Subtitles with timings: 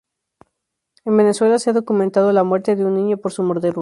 [1.05, 3.69] En Venezuela se ha documentado la muerte de un niño por su mordedura.